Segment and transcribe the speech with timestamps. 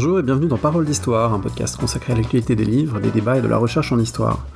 [0.00, 3.38] Bonjour et bienvenue dans Parole d'Histoire, un podcast consacré à l'actualité des livres, des débats
[3.38, 4.46] et de la recherche en histoire.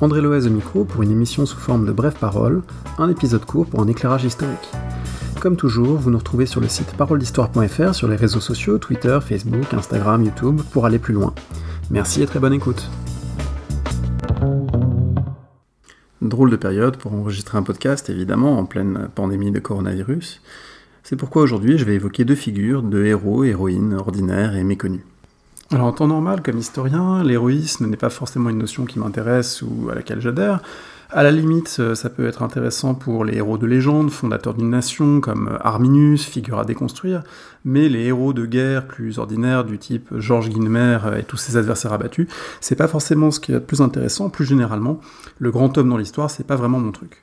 [0.00, 2.62] André Loez au micro pour une émission sous forme de brèves paroles,
[2.98, 4.70] un épisode court pour un éclairage historique.
[5.40, 9.74] Comme toujours, vous nous retrouvez sur le site paroledhistoire.fr, sur les réseaux sociaux, Twitter, Facebook,
[9.74, 11.34] Instagram, YouTube, pour aller plus loin.
[11.90, 12.88] Merci et très bonne écoute.
[16.22, 20.40] Drôle de période pour enregistrer un podcast, évidemment, en pleine pandémie de coronavirus.
[21.08, 25.02] C'est pourquoi aujourd'hui je vais évoquer deux figures de héros héroïnes ordinaires et méconnus.
[25.70, 29.88] Alors en temps normal, comme historien, l'héroïsme n'est pas forcément une notion qui m'intéresse ou
[29.88, 30.62] à laquelle j'adhère.
[31.10, 34.70] À la limite, euh, ça peut être intéressant pour les héros de légende, fondateurs d'une
[34.70, 37.22] nation, comme Arminius, figure à déconstruire,
[37.64, 41.92] mais les héros de guerre plus ordinaires, du type Georges Guinemer et tous ses adversaires
[41.92, 42.26] abattus,
[42.60, 45.00] c'est pas forcément ce qui est le plus intéressant, plus généralement,
[45.38, 47.22] le grand homme dans l'histoire, c'est pas vraiment mon truc.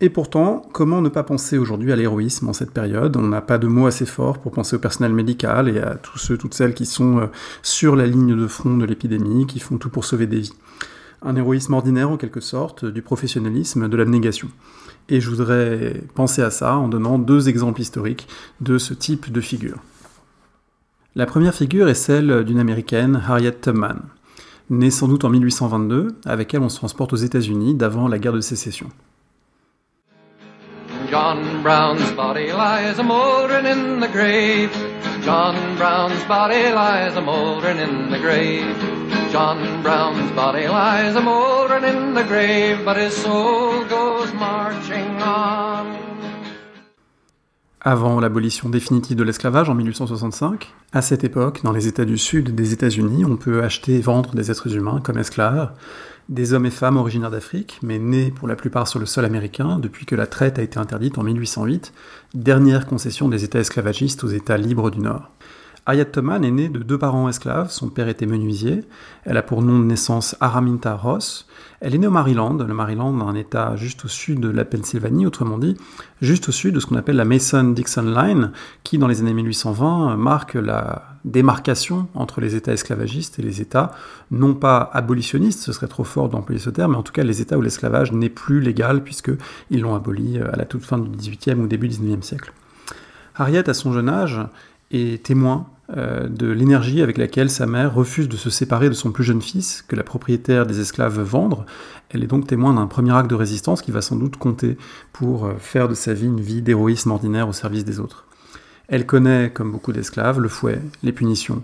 [0.00, 3.16] Et pourtant, comment ne pas penser aujourd'hui à l'héroïsme en cette période?
[3.16, 6.18] On n'a pas de mots assez forts pour penser au personnel médical et à tous
[6.18, 7.26] ceux, toutes celles qui sont euh,
[7.62, 10.52] sur la ligne de front de l'épidémie, qui font tout pour sauver des vies.
[11.22, 14.48] Un héroïsme ordinaire en quelque sorte, du professionnalisme, de l'abnégation.
[15.08, 18.26] Et je voudrais penser à ça en donnant deux exemples historiques
[18.60, 19.78] de ce type de figure.
[21.14, 24.00] La première figure est celle d'une américaine, Harriet Tubman,
[24.70, 28.32] née sans doute en 1822, avec elle on se transporte aux États-Unis d'avant la guerre
[28.32, 28.88] de sécession.
[31.14, 34.72] John Brown's body lies a mouldering in the grave.
[35.22, 38.76] John Brown's body lies a mouldering in the grave.
[39.30, 45.93] John Brown's body lies a mouldering in the grave, but his soul goes marching on.
[47.86, 52.54] Avant l'abolition définitive de l'esclavage en 1865, à cette époque, dans les États du Sud
[52.54, 55.70] des États-Unis, on peut acheter et vendre des êtres humains comme esclaves,
[56.30, 59.78] des hommes et femmes originaires d'Afrique, mais nés pour la plupart sur le sol américain
[59.78, 61.92] depuis que la traite a été interdite en 1808,
[62.32, 65.30] dernière concession des États esclavagistes aux États libres du Nord.
[65.86, 68.84] Ayat Toman est née de deux parents esclaves, son père était menuisier,
[69.24, 71.46] elle a pour nom de naissance Araminta Ross,
[71.82, 75.26] elle est née au Maryland, le Maryland un état juste au sud de la Pennsylvanie,
[75.26, 75.76] autrement dit,
[76.22, 78.52] juste au sud de ce qu'on appelle la Mason-Dixon Line,
[78.82, 83.92] qui dans les années 1820 marque la démarcation entre les États esclavagistes et les États,
[84.30, 87.42] non pas abolitionnistes, ce serait trop fort d'employer ce terme, mais en tout cas les
[87.42, 91.60] États où l'esclavage n'est plus légal, puisqu'ils l'ont aboli à la toute fin du XVIIIe
[91.60, 92.54] ou début du XIXe siècle.
[93.34, 94.40] Harriet, à son jeune âge,
[94.90, 99.12] est témoin euh, de l'énergie avec laquelle sa mère refuse de se séparer de son
[99.12, 101.66] plus jeune fils, que la propriétaire des esclaves veut vendre.
[102.10, 104.78] Elle est donc témoin d'un premier acte de résistance qui va sans doute compter
[105.12, 108.26] pour euh, faire de sa vie une vie d'héroïsme ordinaire au service des autres.
[108.88, 111.62] Elle connaît, comme beaucoup d'esclaves, le fouet, les punitions.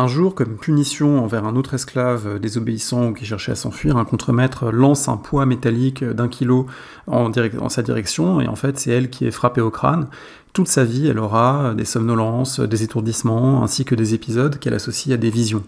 [0.00, 4.06] Un jour, comme punition envers un autre esclave désobéissant ou qui cherchait à s'enfuir, un
[4.06, 6.64] contremaître lance un poids métallique d'un kilo
[7.06, 7.30] en,
[7.68, 10.08] sa direction, et en fait c'est elle qui est frappée au crâne,
[10.54, 15.12] toute sa vie, elle aura des somnolences, des étourdissements, ainsi que des épisodes qu'elle associe
[15.12, 15.64] à des visions.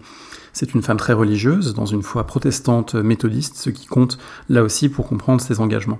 [0.51, 4.17] C'est une femme très religieuse, dans une foi protestante méthodiste, ce qui compte
[4.49, 5.99] là aussi pour comprendre ses engagements.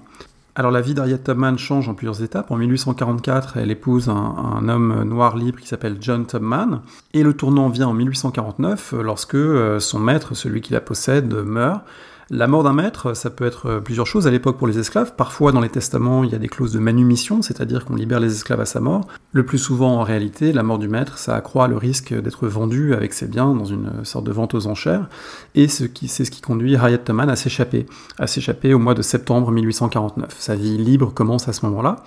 [0.56, 2.52] Alors la vie d'Harriet Tubman change en plusieurs étapes.
[2.52, 6.82] En 1844, elle épouse un, homme noir libre qui s'appelle John Tubman.
[7.14, 11.82] Et le tournant vient en 1849, lorsque euh, son maître, celui qui la possède, meurt.
[12.30, 15.14] La mort d'un maître, ça peut être plusieurs choses à l'époque pour les esclaves.
[15.16, 18.32] Parfois, dans les testaments, il y a des clauses de manumission, c'est-à-dire qu'on libère les
[18.32, 19.08] esclaves à sa mort.
[19.34, 22.94] Le plus souvent, en réalité, la mort du maître, ça accroît le risque d'être vendu
[22.94, 25.10] avec ses biens dans une sorte de vente aux enchères.
[25.54, 27.86] Et c'est ce qui conduit Harriet Tubman à s'échapper,
[28.18, 30.36] à s'échapper au mois de septembre 1849.
[30.40, 31.98] Sa vie libre commence à ce moment-là.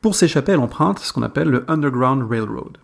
[0.00, 2.78] Pour s'échapper, elle emprunte ce qu'on appelle le Underground Railroad.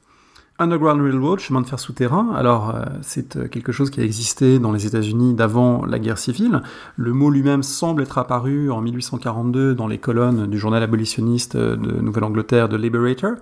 [0.60, 4.58] Underground Railroad, chemin de fer souterrain, alors euh, c'est euh, quelque chose qui a existé
[4.58, 6.62] dans les États-Unis d'avant la guerre civile.
[6.96, 11.76] Le mot lui-même semble être apparu en 1842 dans les colonnes du journal abolitionniste euh,
[11.76, 13.34] de Nouvelle-Angleterre de Liberator.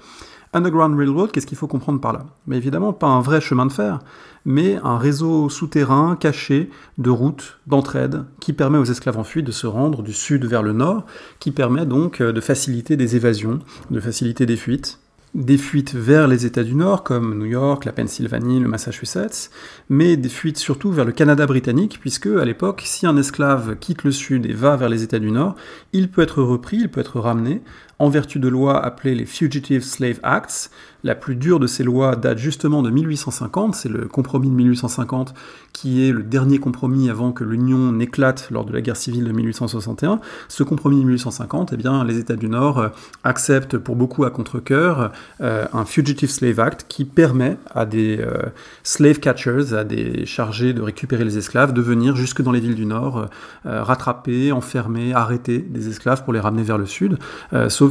[0.52, 2.26] Underground Railroad, qu'est-ce qu'il faut comprendre par là?
[2.46, 4.00] Mais évidemment, pas un vrai chemin de fer,
[4.44, 6.68] mais un réseau souterrain caché
[6.98, 10.62] de routes d'entraide qui permet aux esclaves en fuite de se rendre du sud vers
[10.62, 11.06] le nord,
[11.40, 15.00] qui permet donc de faciliter des évasions, de faciliter des fuites,
[15.36, 19.50] des fuites vers les États du Nord, comme New York, la Pennsylvanie, le Massachusetts,
[19.90, 24.02] mais des fuites surtout vers le Canada britannique, puisque à l'époque, si un esclave quitte
[24.02, 25.54] le Sud et va vers les États du Nord,
[25.92, 27.60] il peut être repris, il peut être ramené,
[27.98, 30.70] en vertu de lois appelées les Fugitive Slave Acts.
[31.02, 35.34] La plus dure de ces lois date justement de 1850, c'est le compromis de 1850
[35.76, 39.32] qui est le dernier compromis avant que l'Union n'éclate lors de la guerre civile de
[39.32, 40.20] 1861.
[40.48, 42.88] Ce compromis de 1850, eh bien, les États du Nord euh,
[43.24, 48.46] acceptent pour beaucoup à contre-coeur euh, un Fugitive Slave Act qui permet à des euh,
[48.84, 52.74] slave catchers, à des chargés de récupérer les esclaves, de venir jusque dans les villes
[52.74, 53.28] du Nord,
[53.64, 57.18] rattraper, enfermer, arrêter des esclaves pour les ramener vers le Sud,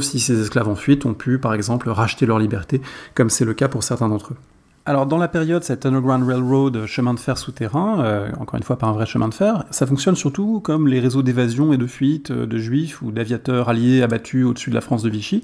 [0.04, 2.80] si ces esclaves en fuite ont pu, par exemple, racheter leur liberté,
[3.14, 4.36] comme c'est le cas pour certains d'entre eux.
[4.84, 8.78] alors dans la période, cette Underground Railroad, chemin de fer souterrain, euh, encore une fois
[8.78, 11.86] pas un vrai chemin de fer, ça fonctionne surtout comme les réseaux d'évasion et de
[11.86, 15.42] fuite euh, de juifs ou d'aviateurs alliés abattus au-dessus de la France de Vichy.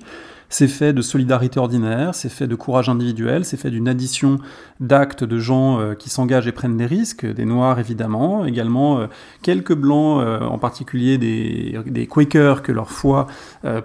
[0.54, 4.38] C'est fait de solidarité ordinaire, c'est fait de courage individuel, c'est fait d'une addition
[4.80, 9.08] d'actes de gens euh, qui s'engagent et prennent des risques, des Noirs évidemment, également
[9.40, 13.26] quelques Blancs, en particulier des, Quakers que leur foi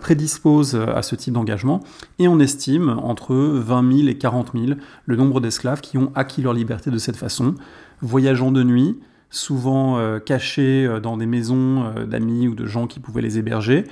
[0.01, 1.81] prédispose à ce type d'engagement,
[2.19, 6.41] et on estime entre 20 000 et 40 000 le nombre d'esclaves qui ont acquis
[6.41, 7.55] leur liberté de cette façon,
[8.01, 8.99] voyageant de nuit,
[9.29, 13.37] souvent euh, cachés euh, dans des maisons euh, d'amis ou de gens qui pouvaient les
[13.37, 13.85] héberger,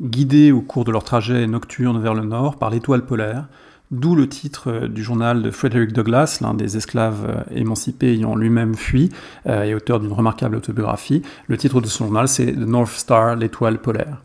[0.00, 3.48] guidés au cours de leur trajet nocturne vers le nord par l'étoile polaire,
[3.90, 9.10] d'où le titre du journal de Frederick Douglass, l'un des esclaves émancipés ayant lui-même fui
[9.46, 11.22] et auteur d'une remarquable autobiographie.
[11.48, 14.22] Le titre de son journal, c'est The North Star, l'étoile polaire.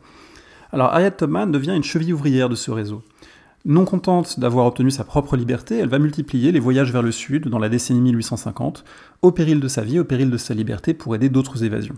[0.71, 3.01] Alors Harriet Tubman devient une cheville ouvrière de ce réseau.
[3.67, 7.47] Non contente d'avoir obtenu sa propre liberté, elle va multiplier les voyages vers le sud
[7.47, 8.85] dans la décennie 1850,
[9.23, 11.95] au péril de sa vie, au péril de sa liberté, pour aider d'autres évasions.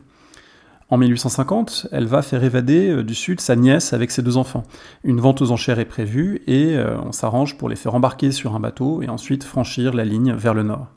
[0.90, 4.64] En 1850, elle va faire évader euh, du sud sa nièce avec ses deux enfants.
[5.04, 8.56] Une vente aux enchères est prévue et euh, on s'arrange pour les faire embarquer sur
[8.56, 10.88] un bateau et ensuite franchir la ligne vers le nord.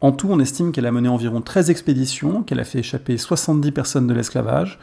[0.00, 3.72] En tout, on estime qu'elle a mené environ 13 expéditions, qu'elle a fait échapper 70
[3.72, 4.78] personnes de l'esclavage,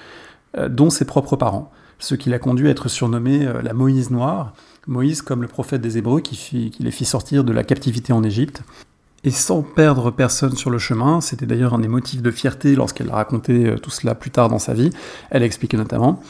[0.57, 4.53] euh, dont ses propres parents, ce qui l'a conduit à être surnommée la Moïse Noire,
[4.85, 8.61] Moïse comme le prophète des Hébreux qui, les fit sortir de la captivité en Égypte.
[9.25, 13.09] Et sans perdre personne sur le chemin, c'était d'ailleurs un des motifs de fierté lorsqu'elle
[13.09, 14.91] a raconté euh, tout cela plus tard dans sa vie,
[15.31, 16.21] elle a expliqué notamment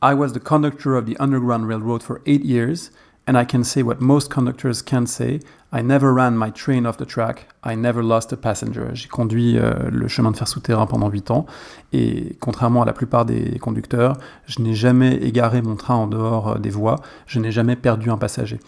[0.00, 2.92] I was the conductor of the Underground Railroad for eight years,
[3.26, 5.40] and I can say what most conductors can't say
[5.72, 7.48] I never ran my train off the track.
[7.64, 8.90] I never lost a passenger.
[8.94, 11.46] J'ai conduit euh, le chemin de fer souterrain pendant 8 ans
[11.92, 16.48] et contrairement à la plupart des conducteurs, je n'ai jamais égaré mon train en dehors
[16.50, 18.60] euh, des voies, je n'ai jamais perdu un passager.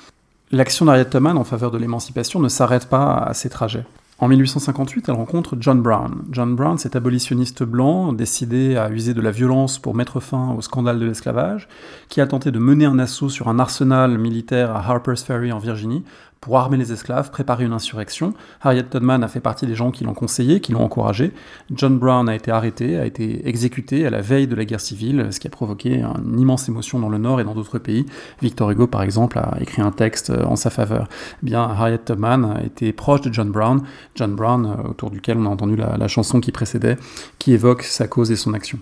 [0.50, 3.84] L'action d'Harriet Tubman en faveur de l'émancipation ne s'arrête pas à ces trajets.
[4.18, 6.24] En 1858, elle rencontre John Brown.
[6.32, 10.62] John Brown, cet abolitionniste blanc décidé à user de la violence pour mettre fin au
[10.62, 11.68] scandale de l'esclavage,
[12.08, 15.58] qui a tenté de mener un assaut sur un arsenal militaire à Harper's Ferry en
[15.58, 16.02] Virginie
[16.40, 18.34] pour armer les esclaves, préparer une insurrection.
[18.60, 21.32] Harriet Tubman a fait partie des gens qui l'ont conseillé, qui l'ont encouragé.
[21.74, 25.28] John Brown a été arrêté, a été exécuté à la veille de la guerre civile,
[25.30, 28.06] ce qui a provoqué une immense émotion dans le Nord et dans d'autres pays.
[28.42, 31.08] Victor Hugo, par exemple, a écrit un texte en sa faveur.
[31.42, 33.82] Eh bien, Harriet Tubman était proche de John Brown,
[34.14, 36.96] John Brown, euh, autour duquel on a entendu la chanson qui précédait,
[37.38, 38.78] qui évoque sa cause et son action.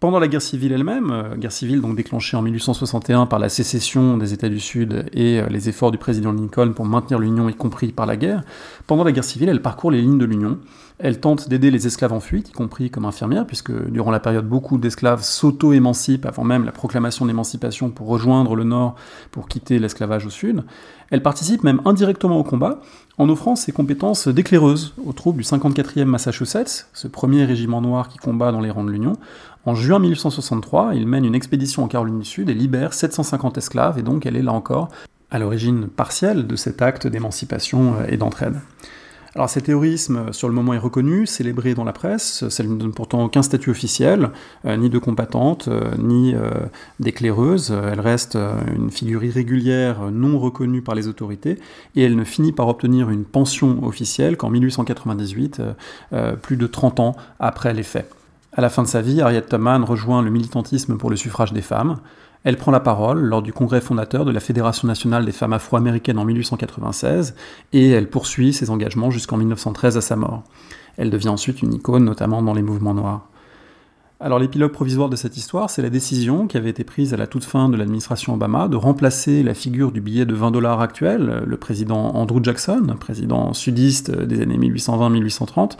[0.00, 4.16] Pendant la guerre civile elle-même, euh, guerre civile donc déclenchée en 1861 par la sécession
[4.16, 7.54] des États du Sud et euh, les efforts du président Lincoln pour maintenir l'Union, y
[7.54, 8.42] compris par la guerre,
[8.86, 10.58] pendant la guerre civile, elle parcourt les lignes de l'Union.
[11.02, 14.46] Elle tente d'aider les esclaves en fuite, y compris comme infirmière, puisque durant la période,
[14.46, 18.96] beaucoup d'esclaves s'auto-émancipent avant même la proclamation d'émancipation pour rejoindre le Nord,
[19.30, 20.62] pour quitter l'esclavage au Sud.
[21.10, 22.80] Elle participe même indirectement au combat,
[23.16, 28.18] en offrant ses compétences d'éclaireuse aux troupes du 54e Massachusetts, ce premier régiment noir qui
[28.18, 29.14] combat dans les rangs de l'Union.
[29.64, 33.98] En juin 1863, il mène une expédition en Caroline du Sud et libère 750 esclaves,
[33.98, 34.90] et donc elle est là encore
[35.30, 38.56] à l'origine partielle de cet acte d'émancipation et d'entraide.
[39.36, 42.92] Alors cet théorisme, sur le moment, est reconnu, célébré dans la presse, ça ne donne
[42.92, 44.30] pourtant aucun statut officiel,
[44.64, 46.50] euh, ni de combattante, euh, ni euh,
[46.98, 48.36] d'éclaireuse, elle reste
[48.76, 51.60] une figure irrégulière, non reconnue par les autorités,
[51.94, 55.62] et elle ne finit par obtenir une pension officielle qu'en 1898,
[56.42, 58.10] plus de 30 ans après les faits.
[58.52, 61.62] À la fin de sa vie, Harriet Tubman rejoint le militantisme pour le suffrage des
[61.62, 61.98] femmes.
[62.42, 66.18] Elle prend la parole lors du congrès fondateur de la Fédération nationale des femmes afro-américaines
[66.18, 67.34] en 1896
[67.74, 70.42] et elle poursuit ses engagements jusqu'en 1913 à sa mort.
[70.96, 73.26] Elle devient ensuite une icône, notamment dans les mouvements noirs.
[74.22, 77.26] Alors l'épilogue provisoire de cette histoire, c'est la décision qui avait été prise à la
[77.26, 81.42] toute fin de l'administration Obama de remplacer la figure du billet de 20 dollars actuel,
[81.46, 85.78] le président Andrew Jackson, président sudiste des années 1820-1830,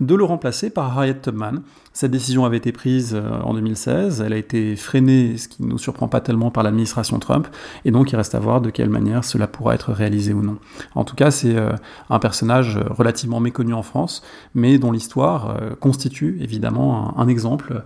[0.00, 1.60] de le remplacer par Harriet Tubman,
[1.92, 5.68] cette décision avait été prise euh, en 2016, elle a été freinée, ce qui ne
[5.68, 7.48] nous surprend pas tellement par l'administration Trump,
[7.84, 10.56] et donc il reste à voir de quelle manière cela pourra être réalisé ou non.
[10.94, 11.72] En tout cas, c'est euh,
[12.08, 14.22] un personnage relativement méconnu en France,
[14.54, 17.82] mais dont l'histoire euh, constitue évidemment un, exemple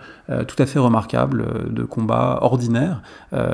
[0.48, 3.02] tout à fait remarquable de combat ordinaire,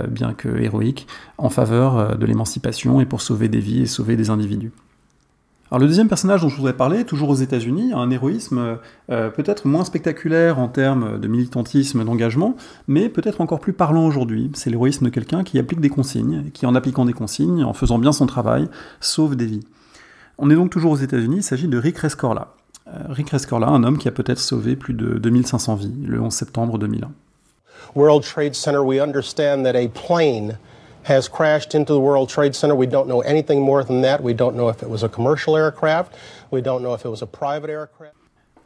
[0.09, 1.07] bien que héroïque,
[1.37, 4.73] en faveur de l'émancipation et pour sauver des vies et sauver des individus.
[5.73, 8.77] Alors le deuxième personnage dont je voudrais parler, toujours aux États-Unis, a un héroïsme
[9.11, 12.57] euh, peut-être moins spectaculaire en termes de militantisme, d'engagement,
[12.89, 14.51] mais peut-être encore plus parlant aujourd'hui.
[14.53, 17.99] C'est l'héroïsme de quelqu'un qui applique des consignes, qui en appliquant des consignes, en faisant
[17.99, 18.69] bien son travail,
[19.01, 19.65] sauve des vies.
[20.37, 22.49] On est donc toujours aux États-Unis, il s'agit de Rick Rescorla.
[22.89, 26.35] Euh, Rick Rescorla, un homme qui a peut-être sauvé plus de 2500 vies le 11
[26.35, 27.11] septembre 2001.
[27.95, 30.59] World Trade Center, we understand that a plane
[31.05, 32.75] has crashed into the World Trade Center.
[32.75, 34.23] We don't know anything more than that.
[34.23, 36.15] We don't know if it was a commercial aircraft.
[36.51, 38.17] We don't know if it was a private aircraft.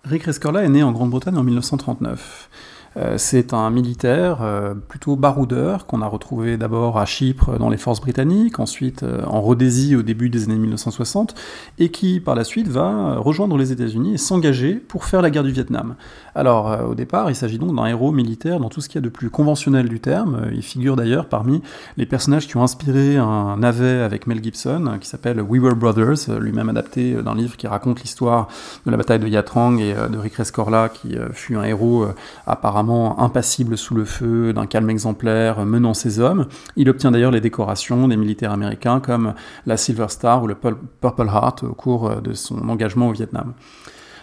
[0.04, 2.48] Rick Rescorla est né en Grande-Bretagne en 1939.
[2.96, 7.76] Euh, c'est un militaire euh, plutôt baroudeur qu'on a retrouvé d'abord à Chypre dans les
[7.76, 11.34] forces britanniques, ensuite euh, en Rhodésie au début des années 1960,
[11.78, 15.44] et qui par la suite va rejoindre les États-Unis et s'engager pour faire la guerre
[15.44, 15.96] du Vietnam.
[16.34, 19.04] Alors au départ, il s'agit donc d'un héros militaire dans tout ce qu'il y a
[19.04, 20.48] de plus conventionnel du terme.
[20.52, 21.62] Il figure d'ailleurs parmi
[21.96, 26.38] les personnages qui ont inspiré un navet avec Mel Gibson qui s'appelle We Were Brothers,
[26.38, 28.48] lui-même adapté d'un livre qui raconte l'histoire
[28.84, 32.06] de la bataille de Yatrang et de Rick Rescorla qui fut un héros
[32.46, 36.46] apparemment impassible sous le feu, d'un calme exemplaire, menant ses hommes.
[36.76, 39.34] Il obtient d'ailleurs les décorations des militaires américains comme
[39.66, 43.54] la Silver Star ou le Purple Heart au cours de son engagement au Vietnam.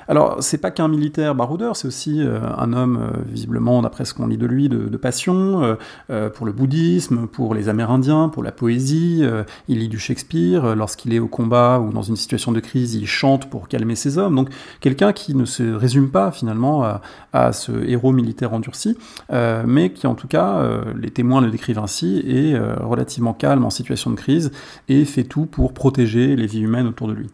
[0.08, 4.14] Alors, c'est pas qu'un militaire baroudeur, c'est aussi euh, un homme, euh, visiblement, d'après ce
[4.14, 5.78] qu'on lit de lui, de, passion,
[6.10, 9.24] euh, pour le bouddhisme, pour les Amérindiens, pour la poésie.
[9.68, 10.76] il lit du Shakespeare.
[10.76, 14.18] Lorsqu'il est au combat ou dans une situation de crise, il chante pour calmer ses
[14.18, 14.36] hommes.
[14.36, 17.02] Donc, quelqu'un qui ne se résume pas, finalement, à,
[17.34, 18.98] à ce héros militaire endurci,
[19.30, 20.62] mais qui, en tout cas,
[20.96, 24.52] les témoins le décrivent ainsi, est relativement calme en situation de crise
[24.88, 27.30] et fait tout pour protéger les vies humaines autour de lui.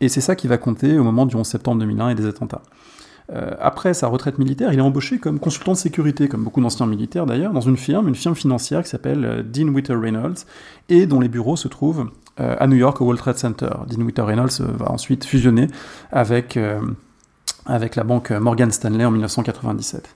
[0.00, 2.62] Et c'est ça qui va compter au moment du 11 septembre 2001 et des attentats.
[3.32, 6.86] Euh, après sa retraite militaire, il est embauché comme consultant de sécurité, comme beaucoup d'anciens
[6.86, 10.46] militaires d'ailleurs, dans une firme, une firme financière qui s'appelle euh, Dean Witter Reynolds,
[10.88, 13.70] et dont les bureaux se trouvent euh, à New York au World Trade Center.
[13.88, 15.68] Dean Witter Reynolds va ensuite fusionner
[16.10, 16.58] avec,
[17.66, 20.08] avec la banque Morgan Stanley en 1997.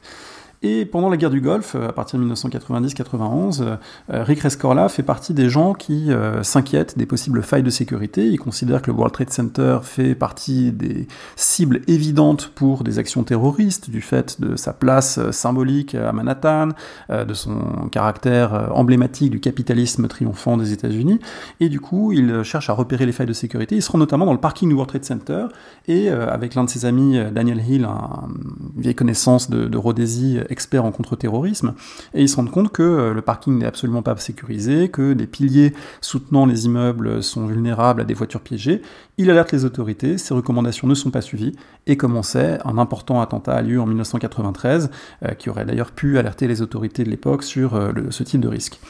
[0.67, 3.77] Et pendant la guerre du Golfe, euh, à partir de 1990-91, euh,
[4.09, 8.27] Rick Rescorla fait partie des gens qui euh, s'inquiètent des possibles failles de sécurité.
[8.29, 11.07] Il considère que le World Trade Center fait partie des
[11.37, 16.71] cibles évidentes pour des actions terroristes, du fait de sa place symbolique à Manhattan,
[17.11, 21.21] de son caractère emblématique du capitalisme triomphant des États-Unis.
[21.61, 23.77] Et du coup, il cherche à repérer les failles de sécurité.
[23.77, 25.47] Il se rend notamment dans le parking du World Trade Center
[25.89, 30.85] et avec l'un de ses amis, Daniel Hill, une vieille connaissance de, de Rhodésie expert
[30.85, 31.75] en contre-terrorisme,
[32.15, 35.27] et ils se rendent compte que euh, le parking n'est absolument pas sécurisé, que des
[35.27, 38.81] piliers soutenant les immeubles sont vulnérables à des voitures piégées.
[39.19, 41.55] Il alerte les autorités, ces recommandations ne sont pas suivies,
[41.87, 44.91] et comme on sait, un important attentat a lieu en 1993,
[45.25, 48.49] euh, qui aurait d'ailleurs pu alerter les autorités de l'époque sur euh, ce type de
[48.49, 48.81] risque.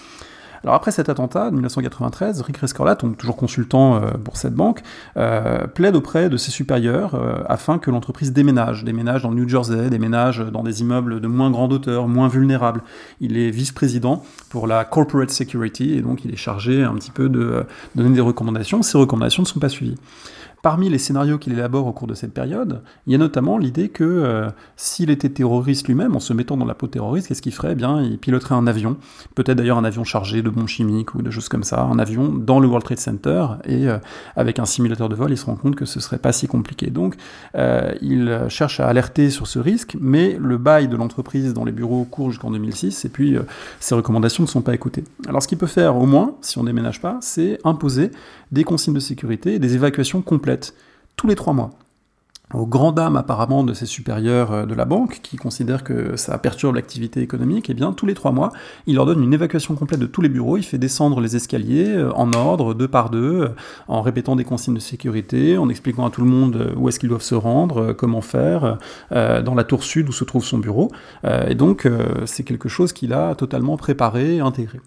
[0.64, 4.80] Alors après cet attentat de 1993, Rick Rescorla, toujours consultant euh, pour cette banque,
[5.18, 9.49] euh, plaide auprès de ses supérieurs euh, afin que l'entreprise déménage, déménage dans le New
[9.49, 12.83] Jersey, déménage dans des immeubles de moins grande hauteur, moins vulnérables.
[13.21, 17.28] Il est vice-président pour la corporate security et donc il est chargé un petit peu
[17.28, 18.83] de donner des recommandations.
[18.83, 19.99] Ces recommandations ne sont pas suivies.
[20.64, 23.90] Parmi les scénarios qu'il élabore au cours de cette période, il y a notamment l'idée
[23.90, 27.52] que euh, s'il était terroriste lui-même, en se mettant dans la peau terroriste, qu'est-ce qu'il
[27.52, 27.73] ferait?
[27.73, 28.97] Eh bien, il piloterait un avion,
[29.35, 32.33] peut-être d'ailleurs un avion chargé de bombes chimiques ou de choses comme ça, un avion
[32.33, 33.99] dans le World Trade Center, et euh,
[34.37, 36.87] avec un simulateur de vol, il se rend compte que ce serait pas si compliqué.
[36.87, 37.16] Donc,
[37.56, 41.73] euh, il cherche à alerter sur ce risque, mais le bail de l'entreprise dans les
[41.73, 43.37] bureaux court jusqu'en 2006, et puis
[43.80, 45.04] ses recommandations ne sont pas écoutées.
[45.28, 48.12] Alors, ce qu'il peut faire, au moins, si on déménage pas, c'est imposer
[48.54, 50.54] des consignes de sécurité et des évacuations complètes,
[51.17, 51.71] tous les trois mois.
[52.53, 56.37] Aux grand dames apparemment de ses supérieurs euh, de la banque, qui considèrent que ça
[56.39, 58.53] perturbe l'activité économique, et eh bien tous les trois mois,
[58.87, 61.89] il leur donne une évacuation complète de tous les bureaux, il fait descendre les escaliers
[61.89, 63.49] euh, en ordre, deux par deux, euh,
[63.89, 67.09] en répétant des consignes de sécurité, en expliquant à tout le monde où est-ce qu'ils
[67.09, 68.79] doivent se rendre, comment faire,
[69.11, 70.91] dans la tour sud où se trouve son bureau.
[71.49, 71.89] Et donc
[72.27, 74.81] c'est quelque chose qu'il a totalement préparé et intégré.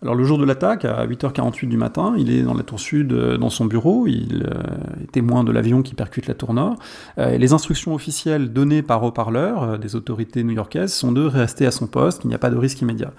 [0.00, 3.12] Alors le jour de l'attaque, à 8h48 du matin, il est dans la tour sud,
[3.12, 6.76] euh, dans son bureau, il euh, est témoin de l'avion qui percute la tour nord.
[7.18, 11.88] Euh, les instructions officielles données par haut-parleur des autorités new-yorkaises sont de rester à son
[11.88, 13.12] poste, qu'il n'y a pas de risque immédiat.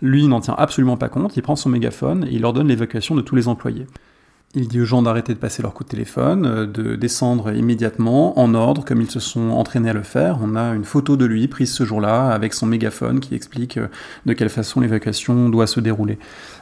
[0.00, 3.20] Lui n'en tient absolument pas compte, il prend son mégaphone et il ordonne l'évacuation de
[3.20, 3.86] tous les employés.
[4.54, 8.38] Il dit aux gens d'arrêter de passer leur coup de téléphone, euh, de descendre immédiatement,
[8.38, 10.40] en ordre, comme ils se sont entraînés à le faire.
[10.42, 13.88] On a une photo de lui prise ce jour-là avec son mégaphone qui explique euh,
[14.26, 16.18] de quelle façon l'évacuation doit se dérouler.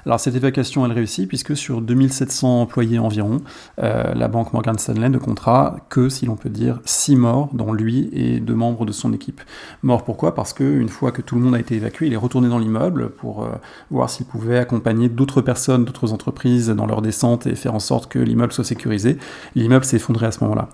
[0.06, 3.38] Alors cette évacuation, elle réussit puisque sur 2700 employés environ,
[3.82, 7.72] euh, la banque Morgan Stanley ne comptera que, si l'on peut dire, 6 morts, dont
[7.72, 9.40] lui et deux membres de son équipe.
[9.82, 10.36] Mort pourquoi?
[10.36, 13.10] Parce qu'une fois que tout le monde a été évacué, il est retourné dans l'immeuble
[13.10, 13.48] pour
[13.90, 18.10] voir s'il pouvait accompagner d'autres personnes, d'autres entreprises dans leur descente et faire en sorte
[18.10, 19.18] que l'immeuble soit sécurisé.
[19.54, 20.68] L'immeuble s'est effondré à ce moment-là.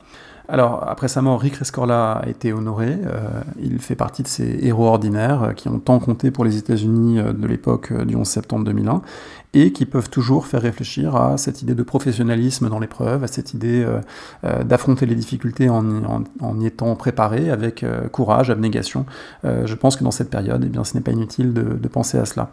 [0.48, 2.96] Alors, après sa mort, Rick Rescorla a été honoré.
[3.04, 6.56] Euh, il fait partie de ces héros ordinaires euh, qui ont tant compté pour les
[6.56, 9.02] États-Unis euh, de l'époque du 11 septembre 2001
[9.54, 13.54] et qui peuvent toujours faire réfléchir à cette idée de professionnalisme dans l'épreuve, à cette
[13.54, 13.86] idée
[14.42, 17.82] d'affronter les difficultés en, y étant préparé avec
[18.12, 19.06] courage, abnégation.
[19.44, 22.50] je pense que dans cette période, eh ce n'est pas inutile de penser à cela.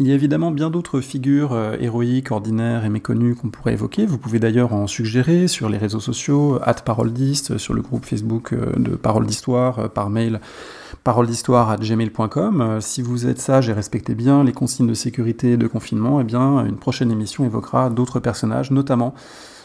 [0.00, 4.06] Il y a évidemment bien d'autres figures euh, héroïques, ordinaires et méconnues qu'on pourrait évoquer.
[4.06, 8.52] Vous pouvez d'ailleurs en suggérer sur les réseaux sociaux, at paroledist, sur le groupe Facebook
[8.52, 10.40] euh, de Parole d'Histoire, euh, par mail
[11.02, 12.78] paroledhistoire.gmail.com.
[12.80, 16.24] Si vous êtes sage et respectez bien les consignes de sécurité et de confinement, eh
[16.24, 19.14] bien, une prochaine émission évoquera d'autres personnages, notamment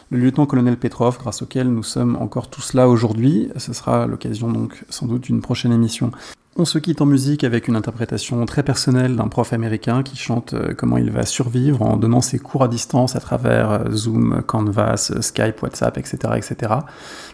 [0.10, 3.50] le lieutenant-colonel Petrov, grâce auquel nous sommes encore tous là aujourd'hui.
[3.58, 6.12] Ce sera l'occasion donc sans doute d'une prochaine émission.
[6.56, 10.54] On se quitte en musique avec une interprétation très personnelle d'un prof américain qui chante
[10.54, 14.44] euh, comment il va survivre en donnant ses cours à distance à travers euh, Zoom,
[14.46, 16.74] Canvas, Skype, WhatsApp, etc., etc.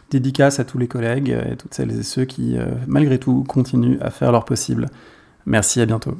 [0.09, 3.99] Dédicace à tous les collègues et toutes celles et ceux qui, euh, malgré tout, continuent
[3.99, 4.87] à faire leur possible.
[5.45, 6.17] Merci, à bientôt.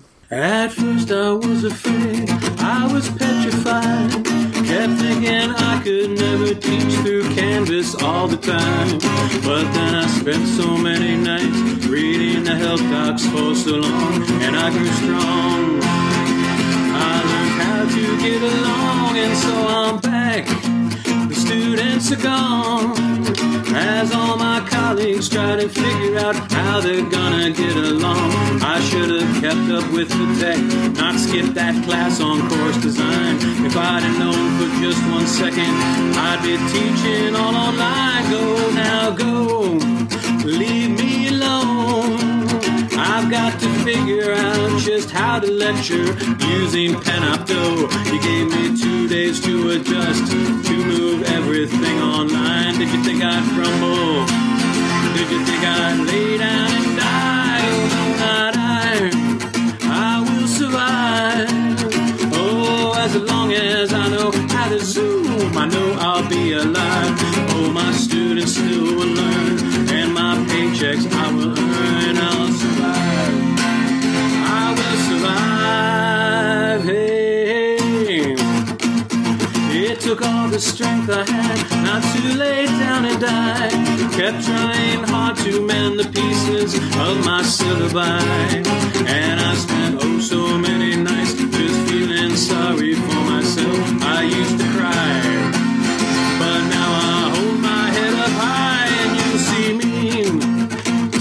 [4.80, 8.98] Kept thinking I could never teach through Canvas all the time.
[9.44, 14.56] But then I spent so many nights reading the health docs for so long, and
[14.56, 15.82] I grew strong.
[16.96, 20.46] I learned how to get along, and so I'm back
[21.28, 22.96] The students are gone.
[23.76, 24.29] As my
[25.00, 28.32] colleagues try to figure out how they're gonna get along.
[28.62, 30.60] I should have kept up with the tech,
[30.96, 33.38] not skipped that class on course design.
[33.66, 35.74] If I'd have known for just one second,
[36.28, 38.30] I'd be teaching all online.
[38.30, 39.80] Go now, go.
[40.44, 42.20] Leave me alone.
[43.00, 46.08] I've got to figure out just how to lecture
[46.60, 47.88] using Panopto.
[48.12, 52.78] You gave me two days to adjust, to move everything online.
[52.80, 54.49] Did you think I'd crumble?
[55.20, 57.60] Did you think I'd lay down and die?
[57.72, 59.12] Oh, no, not I.
[59.84, 61.50] I will survive.
[62.34, 67.16] Oh, as long as I know how to zoom, I know I'll be alive.
[67.52, 69.60] Oh, my students still will learn,
[69.90, 72.18] and my paychecks I will earn.
[72.18, 73.60] I'll survive.
[74.62, 76.84] I will survive.
[76.86, 78.36] Hey, hey.
[79.84, 83.70] It took all the strength I had not to lay down and die.
[84.18, 86.76] Kept trying hard to mend the pieces
[87.06, 88.28] of my syllabi.
[89.20, 93.86] And I spent oh so many nights just feeling sorry for myself.
[94.18, 95.16] I used to cry.
[96.42, 99.94] But now I hold my head up high and you see me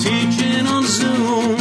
[0.07, 1.57] teaching on Zoom.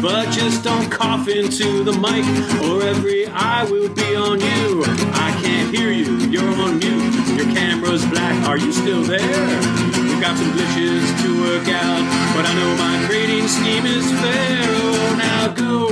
[0.00, 2.24] But just don't cough into the mic
[2.64, 4.84] or every eye will be on you.
[5.26, 7.11] I can't hear you you're on mute.
[7.36, 8.46] Your camera's black.
[8.48, 9.58] Are you still there?
[10.02, 12.02] We've got some glitches to work out,
[12.34, 14.62] but I know my grading scheme is fair.
[14.68, 15.86] Oh, now go.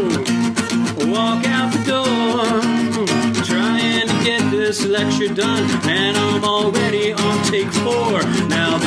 [1.11, 2.61] Walk out the door.
[3.45, 8.23] Trying to get this lecture done, and I'm already on take four.
[8.49, 8.79] Now